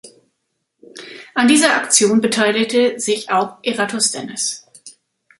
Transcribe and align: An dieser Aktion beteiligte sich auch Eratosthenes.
An 1.35 1.47
dieser 1.47 1.75
Aktion 1.75 2.21
beteiligte 2.21 2.99
sich 2.99 3.29
auch 3.29 3.59
Eratosthenes. 3.61 4.65